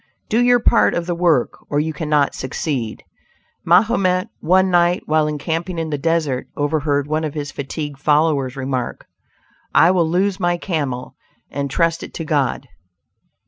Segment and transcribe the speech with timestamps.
[0.29, 3.03] Do your part of the work, or you cannot succeed.
[3.63, 9.05] Mahomet, one night, while encamping in the desert, overheard one of his fatigued followers remark:
[9.75, 11.15] "I will loose my camel,
[11.51, 12.67] and trust it to God!"